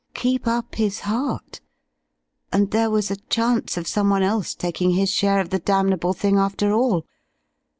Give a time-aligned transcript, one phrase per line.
[0.15, 1.61] Keep up his heart!...
[2.51, 6.39] And there was a chance of someone else taking his share of the damnable thing,
[6.39, 7.05] after all!...